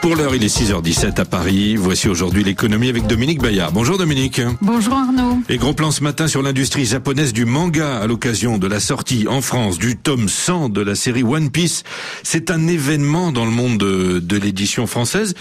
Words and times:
Pour 0.00 0.16
l'heure, 0.16 0.34
il 0.34 0.42
est 0.42 0.54
6h17 0.54 1.20
à 1.20 1.24
Paris. 1.26 1.76
Voici 1.76 2.08
aujourd'hui 2.08 2.42
l'économie 2.42 2.88
avec 2.88 3.06
Dominique 3.06 3.42
Bayard. 3.42 3.72
Bonjour 3.74 3.98
Dominique. 3.98 4.40
Bonjour 4.62 4.94
Arnaud. 4.94 5.40
Et 5.50 5.58
gros 5.58 5.74
plan 5.74 5.90
ce 5.90 6.02
matin 6.02 6.26
sur 6.26 6.42
l'industrie 6.42 6.86
japonaise 6.86 7.34
du 7.34 7.44
manga 7.44 7.98
à 7.98 8.06
l'occasion 8.06 8.56
de 8.56 8.66
la 8.66 8.80
sortie 8.80 9.26
en 9.28 9.42
France 9.42 9.78
du 9.78 9.96
tome 9.98 10.30
100 10.30 10.70
de 10.70 10.80
la 10.80 10.94
série 10.94 11.22
One 11.22 11.50
Piece. 11.50 11.82
C'est 12.22 12.50
un 12.50 12.66
événement 12.66 13.30
dans 13.30 13.44
le 13.44 13.50
monde 13.50 13.76
de, 13.76 14.20
de 14.20 14.36
l'édition 14.38 14.86
française. 14.86 15.34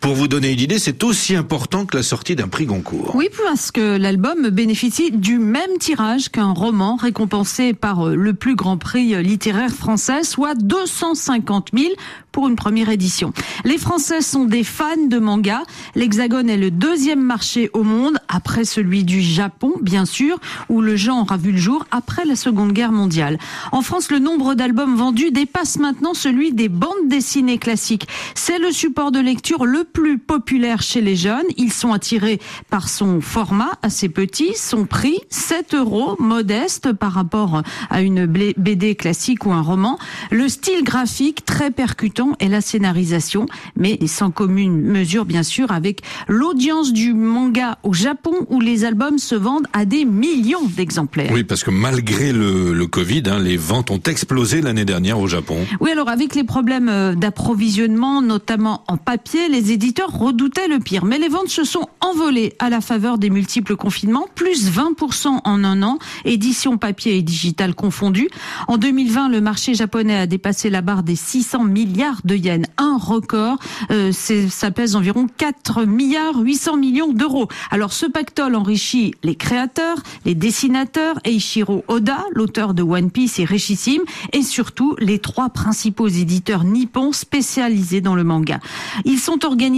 Pour 0.00 0.14
vous 0.14 0.28
donner 0.28 0.52
une 0.52 0.60
idée, 0.60 0.78
c'est 0.78 1.04
aussi 1.04 1.36
important 1.36 1.84
que 1.84 1.94
la 1.94 2.02
sortie 2.02 2.34
d'un 2.34 2.48
prix 2.48 2.64
Goncourt. 2.64 3.14
Oui, 3.14 3.28
parce 3.44 3.70
que 3.70 3.98
l'album 3.98 4.48
bénéficie 4.48 5.10
du 5.10 5.38
même 5.38 5.76
tirage 5.78 6.30
qu'un 6.30 6.52
roman 6.52 6.96
récompensé 6.96 7.74
par 7.74 8.08
euh, 8.08 8.14
le 8.14 8.32
plus 8.32 8.56
grand 8.56 8.78
prix 8.78 9.22
littéraire 9.22 9.70
français, 9.70 10.22
soit 10.22 10.54
250 10.54 11.68
000 11.76 11.92
pour 12.32 12.48
une 12.48 12.56
première 12.56 12.88
édition. 12.88 13.32
Les 13.64 13.78
Français 13.78 14.20
sont 14.20 14.44
des 14.44 14.64
fans 14.64 15.06
de 15.08 15.18
manga. 15.18 15.62
L'Hexagone 15.94 16.48
est 16.48 16.56
le 16.56 16.70
deuxième 16.70 17.20
marché 17.20 17.70
au 17.72 17.82
monde, 17.82 18.18
après 18.28 18.64
celui 18.64 19.04
du 19.04 19.20
Japon, 19.20 19.72
bien 19.82 20.04
sûr, 20.04 20.38
où 20.68 20.80
le 20.80 20.96
genre 20.96 21.30
a 21.32 21.36
vu 21.36 21.52
le 21.52 21.58
jour 21.58 21.86
après 21.90 22.24
la 22.24 22.36
Seconde 22.36 22.72
Guerre 22.72 22.92
mondiale. 22.92 23.38
En 23.72 23.82
France, 23.82 24.10
le 24.10 24.18
nombre 24.18 24.54
d'albums 24.54 24.96
vendus 24.96 25.30
dépasse 25.30 25.78
maintenant 25.78 26.14
celui 26.14 26.52
des 26.52 26.68
bandes 26.68 27.08
dessinées 27.08 27.58
classiques. 27.58 28.06
C'est 28.34 28.58
le 28.58 28.70
support 28.70 29.10
de 29.10 29.20
lecture 29.20 29.66
le 29.66 29.84
plus 29.92 30.18
populaire 30.18 30.82
chez 30.82 31.00
les 31.00 31.16
jeunes. 31.16 31.46
Ils 31.56 31.72
sont 31.72 31.92
attirés 31.92 32.40
par 32.70 32.88
son 32.88 33.20
format 33.20 33.72
assez 33.82 34.08
petit, 34.08 34.54
son 34.56 34.86
prix 34.86 35.18
7 35.30 35.74
euros, 35.74 36.16
modeste 36.18 36.92
par 36.92 37.12
rapport 37.12 37.62
à 37.88 38.02
une 38.02 38.26
BD 38.26 38.94
classique 38.94 39.46
ou 39.46 39.52
un 39.52 39.62
roman. 39.62 39.98
Le 40.30 40.48
style 40.48 40.84
graphique 40.84 41.44
très 41.44 41.70
percutant 41.70 42.32
et 42.40 42.48
la 42.48 42.60
scénarisation, 42.60 43.46
mais 43.76 43.98
sans 44.06 44.30
commune 44.30 44.80
mesure 44.80 45.24
bien 45.24 45.42
sûr 45.42 45.70
avec 45.70 46.02
l'audience 46.28 46.92
du 46.92 47.14
manga 47.14 47.78
au 47.82 47.92
Japon 47.92 48.32
où 48.48 48.60
les 48.60 48.84
albums 48.84 49.18
se 49.18 49.34
vendent 49.34 49.66
à 49.72 49.84
des 49.84 50.04
millions 50.04 50.64
d'exemplaires. 50.76 51.32
Oui, 51.32 51.44
parce 51.44 51.64
que 51.64 51.70
malgré 51.70 52.32
le, 52.32 52.72
le 52.72 52.86
Covid, 52.86 53.22
hein, 53.26 53.38
les 53.38 53.56
ventes 53.56 53.90
ont 53.90 54.00
explosé 54.00 54.60
l'année 54.60 54.84
dernière 54.84 55.18
au 55.18 55.26
Japon. 55.26 55.58
Oui, 55.80 55.90
alors 55.90 56.08
avec 56.08 56.34
les 56.34 56.44
problèmes 56.44 56.88
euh, 56.88 57.14
d'approvisionnement, 57.14 58.22
notamment 58.22 58.84
en 58.88 58.96
papier, 58.96 59.48
les 59.48 59.72
éditeurs 59.80 60.12
redoutaient 60.12 60.68
le 60.68 60.78
pire. 60.78 61.06
Mais 61.06 61.18
les 61.18 61.28
ventes 61.28 61.48
se 61.48 61.64
sont 61.64 61.88
envolées 62.02 62.52
à 62.58 62.68
la 62.68 62.82
faveur 62.82 63.16
des 63.16 63.30
multiples 63.30 63.76
confinements, 63.76 64.26
plus 64.34 64.70
20% 64.70 65.40
en 65.42 65.64
un 65.64 65.82
an, 65.82 65.98
édition 66.26 66.76
papier 66.76 67.16
et 67.16 67.22
digital 67.22 67.74
confondues. 67.74 68.28
En 68.68 68.76
2020, 68.76 69.30
le 69.30 69.40
marché 69.40 69.72
japonais 69.72 70.16
a 70.16 70.26
dépassé 70.26 70.68
la 70.68 70.82
barre 70.82 71.02
des 71.02 71.16
600 71.16 71.64
milliards 71.64 72.20
de 72.24 72.34
yens, 72.34 72.66
un 72.76 72.98
record. 72.98 73.56
Euh, 73.90 74.12
ça 74.12 74.70
pèse 74.70 74.96
environ 74.96 75.26
4 75.38 75.86
milliards 75.86 76.36
800 76.36 76.76
millions 76.76 77.12
d'euros. 77.14 77.48
Alors 77.70 77.94
ce 77.94 78.04
pactole 78.04 78.56
enrichit 78.56 79.14
les 79.22 79.34
créateurs, 79.34 79.96
les 80.26 80.34
dessinateurs, 80.34 81.18
Eiichiro 81.24 81.84
Oda, 81.88 82.26
l'auteur 82.32 82.74
de 82.74 82.82
One 82.82 83.10
Piece 83.10 83.38
et 83.38 83.46
Richissime, 83.46 84.02
et 84.34 84.42
surtout 84.42 84.94
les 84.98 85.20
trois 85.20 85.48
principaux 85.48 86.08
éditeurs 86.08 86.64
nippons 86.64 87.12
spécialisés 87.12 88.02
dans 88.02 88.14
le 88.14 88.24
manga. 88.24 88.60
Ils 89.06 89.18
sont 89.18 89.46
organisés 89.46 89.69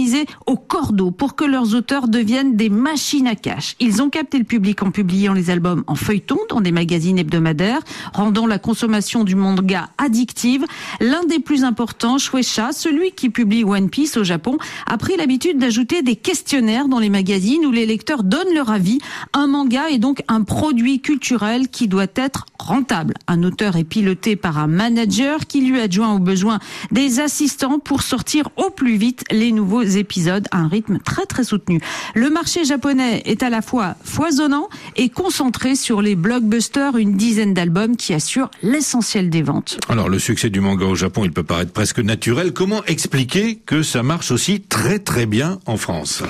au 0.47 0.57
cordeau 0.57 1.11
pour 1.11 1.35
que 1.35 1.45
leurs 1.45 1.75
auteurs 1.75 2.07
deviennent 2.07 2.55
des 2.55 2.69
machines 2.69 3.27
à 3.27 3.35
cash. 3.35 3.75
Ils 3.79 4.01
ont 4.01 4.09
capté 4.09 4.37
le 4.37 4.43
public 4.43 4.81
en 4.81 4.91
publiant 4.91 5.33
les 5.33 5.49
albums 5.49 5.83
en 5.87 5.95
feuilleton 5.95 6.37
dans 6.49 6.61
des 6.61 6.71
magazines 6.71 7.19
hebdomadaires, 7.19 7.81
rendant 8.13 8.47
la 8.47 8.57
consommation 8.57 9.23
du 9.23 9.35
manga 9.35 9.89
addictive. 9.97 10.65
L'un 10.99 11.23
des 11.25 11.39
plus 11.39 11.63
importants, 11.63 12.17
Shueisha, 12.17 12.71
celui 12.71 13.11
qui 13.11 13.29
publie 13.29 13.63
One 13.63 13.89
Piece 13.89 14.17
au 14.17 14.23
Japon, 14.23 14.57
a 14.87 14.97
pris 14.97 15.15
l'habitude 15.15 15.59
d'ajouter 15.59 16.01
des 16.01 16.15
questionnaires 16.15 16.87
dans 16.87 16.99
les 16.99 17.09
magazines 17.09 17.65
où 17.65 17.71
les 17.71 17.85
lecteurs 17.85 18.23
donnent 18.23 18.53
leur 18.53 18.71
avis. 18.71 18.99
Un 19.33 19.47
manga 19.47 19.89
est 19.89 19.99
donc 19.99 20.23
un 20.27 20.41
produit 20.41 21.01
culturel 21.01 21.69
qui 21.69 21.87
doit 21.87 22.07
être 22.15 22.45
rentable. 22.57 23.13
Un 23.27 23.43
auteur 23.43 23.75
est 23.75 23.83
piloté 23.83 24.35
par 24.35 24.57
un 24.57 24.67
manager 24.67 25.45
qui 25.47 25.61
lui 25.61 25.79
adjoint 25.79 26.13
au 26.15 26.19
besoin 26.19 26.59
des 26.91 27.19
assistants 27.19 27.79
pour 27.79 28.01
sortir 28.01 28.49
au 28.57 28.69
plus 28.69 28.97
vite 28.97 29.23
les 29.31 29.51
nouveaux 29.51 29.82
épisodes 29.83 30.47
à 30.51 30.57
un 30.57 30.67
rythme 30.67 30.99
très 30.99 31.25
très 31.25 31.43
soutenu. 31.43 31.79
Le 32.15 32.29
marché 32.29 32.65
japonais 32.65 33.21
est 33.25 33.43
à 33.43 33.49
la 33.49 33.61
fois 33.61 33.95
foisonnant 34.03 34.69
et 34.95 35.09
concentré 35.09 35.75
sur 35.75 36.01
les 36.01 36.15
blockbusters, 36.15 36.97
une 36.97 37.15
dizaine 37.15 37.53
d'albums 37.53 37.95
qui 37.95 38.13
assurent 38.13 38.49
l'essentiel 38.61 39.29
des 39.29 39.41
ventes. 39.41 39.79
Alors 39.89 40.09
le 40.09 40.19
succès 40.19 40.49
du 40.49 40.59
manga 40.59 40.85
au 40.85 40.95
Japon, 40.95 41.23
il 41.25 41.31
peut 41.31 41.43
paraître 41.43 41.71
presque 41.71 41.99
naturel. 41.99 42.53
Comment 42.53 42.83
expliquer 42.85 43.55
que 43.65 43.83
ça 43.83 44.03
marche 44.03 44.31
aussi 44.31 44.61
très 44.61 44.99
très 44.99 45.25
bien 45.25 45.59
en 45.65 45.77
France? 45.77 46.23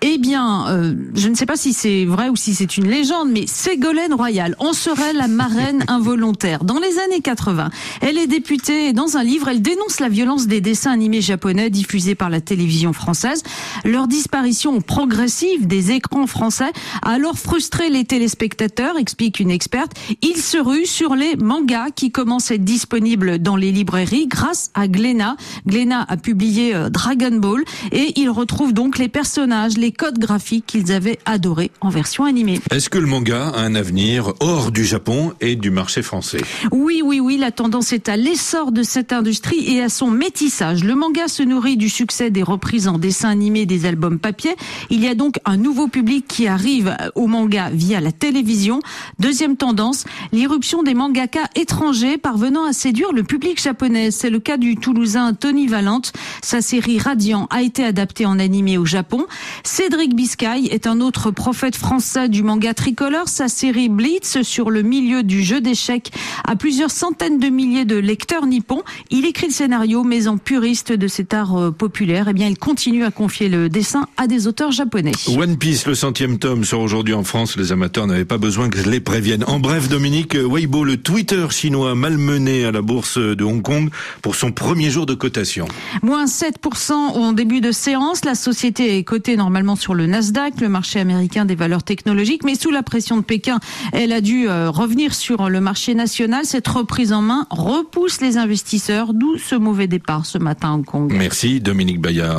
Eh 0.00 0.18
bien, 0.18 0.68
euh, 0.68 0.94
je 1.14 1.28
ne 1.28 1.34
sais 1.34 1.46
pas 1.46 1.56
si 1.56 1.72
c'est 1.72 2.04
vrai 2.04 2.28
ou 2.28 2.36
si 2.36 2.54
c'est 2.54 2.76
une 2.76 2.88
légende, 2.88 3.30
mais 3.30 3.46
Ségolène 3.46 4.14
Royal 4.14 4.54
en 4.58 4.72
serait 4.72 5.12
la 5.12 5.28
marraine 5.28 5.84
involontaire. 5.88 6.64
Dans 6.64 6.78
les 6.78 6.98
années 6.98 7.20
80, 7.22 7.70
elle 8.00 8.18
est 8.18 8.26
députée 8.26 8.88
et 8.88 8.92
dans 8.92 9.16
un 9.16 9.24
livre, 9.24 9.48
elle 9.48 9.62
dénonce 9.62 10.00
la 10.00 10.08
violence 10.08 10.46
des 10.46 10.60
dessins 10.60 10.92
animés 10.92 11.20
japonais 11.20 11.70
diffusés 11.70 12.14
par 12.14 12.30
la 12.30 12.40
télévision 12.40 12.92
française. 12.98 13.42
Leur 13.84 14.08
disparition 14.08 14.80
progressive 14.80 15.66
des 15.66 15.92
écrans 15.92 16.26
français 16.26 16.72
a 17.02 17.12
alors 17.18 17.38
frustré 17.38 17.88
les 17.90 18.04
téléspectateurs, 18.04 18.96
explique 18.98 19.40
une 19.40 19.50
experte. 19.50 19.92
Ils 20.22 20.36
se 20.36 20.58
ruent 20.58 20.86
sur 20.86 21.14
les 21.14 21.36
mangas 21.36 21.90
qui 21.90 22.10
commencent 22.10 22.50
à 22.50 22.54
être 22.54 22.64
disponibles 22.64 23.38
dans 23.38 23.56
les 23.56 23.72
librairies 23.72 24.26
grâce 24.26 24.70
à 24.74 24.86
Glénat. 24.86 25.36
Glénat 25.66 26.04
a 26.08 26.16
publié 26.16 26.74
euh, 26.74 26.90
Dragon 26.90 27.36
Ball 27.36 27.64
et 27.90 28.12
ils 28.20 28.30
retrouvent 28.30 28.72
donc 28.72 28.98
les 28.98 29.08
personnages, 29.08 29.76
les 29.76 29.90
codes 29.90 30.18
graphiques 30.18 30.66
qu'ils 30.66 30.92
avaient 30.92 31.18
adorés 31.24 31.70
en 31.80 31.88
version 31.88 32.24
animée. 32.24 32.60
Est-ce 32.70 32.88
que 32.88 32.98
le 32.98 33.06
manga 33.06 33.48
a 33.48 33.60
un 33.60 33.74
avenir 33.74 34.32
hors 34.38 34.70
du 34.70 34.84
Japon 34.84 35.32
et 35.40 35.56
du 35.56 35.70
marché 35.70 36.02
français? 36.02 36.40
Oui, 36.70 37.02
oui, 37.04 37.18
oui, 37.18 37.36
la 37.36 37.50
tendance 37.50 37.92
est 37.92 38.08
à 38.08 38.16
l'essor 38.16 38.70
de 38.70 38.82
cette 38.82 39.12
industrie 39.12 39.74
et 39.74 39.82
à 39.82 39.88
son 39.88 40.10
métissage. 40.10 40.84
Le 40.84 40.94
manga 40.94 41.26
se 41.26 41.42
nourrit 41.42 41.76
du 41.76 41.88
succès 41.88 42.30
des 42.30 42.44
reprises 42.44 42.77
en 42.86 42.98
dessin 42.98 43.30
animé 43.30 43.66
des 43.66 43.86
albums 43.86 44.18
papier. 44.18 44.54
Il 44.90 45.02
y 45.02 45.08
a 45.08 45.14
donc 45.14 45.40
un 45.44 45.56
nouveau 45.56 45.88
public 45.88 46.26
qui 46.28 46.46
arrive 46.46 46.96
au 47.14 47.26
manga 47.26 47.70
via 47.70 48.00
la 48.00 48.12
télévision. 48.12 48.80
Deuxième 49.18 49.56
tendance, 49.56 50.04
l'irruption 50.32 50.82
des 50.82 50.94
mangaka 50.94 51.48
étrangers 51.56 52.18
parvenant 52.18 52.64
à 52.64 52.72
séduire 52.72 53.12
le 53.12 53.22
public 53.22 53.60
japonais. 53.60 54.10
C'est 54.10 54.30
le 54.30 54.38
cas 54.38 54.58
du 54.58 54.76
Toulousain 54.76 55.34
Tony 55.34 55.66
Valente. 55.66 56.12
Sa 56.42 56.60
série 56.60 56.98
Radiant 56.98 57.46
a 57.50 57.62
été 57.62 57.84
adaptée 57.84 58.26
en 58.26 58.38
animé 58.38 58.78
au 58.78 58.84
Japon. 58.84 59.26
Cédric 59.64 60.14
Biscay 60.14 60.66
est 60.70 60.86
un 60.86 61.00
autre 61.00 61.30
prophète 61.30 61.76
français 61.76 62.28
du 62.28 62.42
manga 62.42 62.74
tricolore. 62.74 63.28
Sa 63.28 63.48
série 63.48 63.88
Blitz 63.88 64.42
sur 64.42 64.70
le 64.70 64.82
milieu 64.82 65.22
du 65.22 65.42
jeu 65.42 65.60
d'échecs 65.60 66.12
a 66.44 66.56
plusieurs 66.56 66.90
centaines 66.90 67.38
de 67.38 67.48
milliers 67.48 67.84
de 67.84 67.96
lecteurs 67.96 68.46
nippons. 68.46 68.82
Il 69.10 69.24
écrit 69.24 69.46
le 69.46 69.52
scénario, 69.52 70.04
mais 70.04 70.28
en 70.28 70.38
puriste 70.38 70.92
de 70.92 71.08
cet 71.08 71.34
art 71.34 71.56
euh, 71.56 71.70
populaire, 71.70 72.28
eh 72.28 72.32
bien, 72.32 72.48
il 72.48 72.58
continue 72.68 73.04
à 73.04 73.10
confier 73.10 73.48
le 73.48 73.70
dessin 73.70 74.08
à 74.18 74.26
des 74.26 74.46
auteurs 74.46 74.72
japonais. 74.72 75.12
One 75.26 75.56
Piece, 75.56 75.86
le 75.86 75.94
centième 75.94 76.38
tome, 76.38 76.64
sort 76.64 76.82
aujourd'hui 76.82 77.14
en 77.14 77.24
France. 77.24 77.56
Les 77.56 77.72
amateurs 77.72 78.06
n'avaient 78.06 78.26
pas 78.26 78.36
besoin 78.36 78.68
que 78.68 78.76
je 78.76 78.90
les 78.90 79.00
prévienne. 79.00 79.42
En 79.46 79.58
bref, 79.58 79.88
Dominique, 79.88 80.34
Weibo, 80.34 80.84
le 80.84 80.98
Twitter 80.98 81.46
chinois 81.48 81.94
malmené 81.94 82.66
à 82.66 82.70
la 82.70 82.82
bourse 82.82 83.16
de 83.16 83.42
Hong 83.42 83.62
Kong 83.62 83.88
pour 84.20 84.34
son 84.34 84.52
premier 84.52 84.90
jour 84.90 85.06
de 85.06 85.14
cotation. 85.14 85.66
Moins 86.02 86.26
7% 86.26 86.92
en 86.92 87.32
début 87.32 87.62
de 87.62 87.72
séance. 87.72 88.26
La 88.26 88.34
société 88.34 88.98
est 88.98 89.04
cotée 89.04 89.38
normalement 89.38 89.74
sur 89.74 89.94
le 89.94 90.06
Nasdaq, 90.06 90.60
le 90.60 90.68
marché 90.68 91.00
américain 91.00 91.46
des 91.46 91.54
valeurs 91.54 91.84
technologiques, 91.84 92.44
mais 92.44 92.54
sous 92.54 92.70
la 92.70 92.82
pression 92.82 93.16
de 93.16 93.22
Pékin, 93.22 93.60
elle 93.94 94.12
a 94.12 94.20
dû 94.20 94.46
euh, 94.46 94.68
revenir 94.68 95.14
sur 95.14 95.48
le 95.48 95.62
marché 95.62 95.94
national. 95.94 96.44
Cette 96.44 96.68
reprise 96.68 97.14
en 97.14 97.22
main 97.22 97.46
repousse 97.48 98.20
les 98.20 98.36
investisseurs, 98.36 99.14
d'où 99.14 99.38
ce 99.38 99.54
mauvais 99.54 99.86
départ 99.86 100.26
ce 100.26 100.36
matin 100.36 100.68
à 100.68 100.72
Hong 100.74 100.84
Kong. 100.84 101.14
Merci 101.16 101.60
Dominique 101.60 102.02
Bayard. 102.02 102.36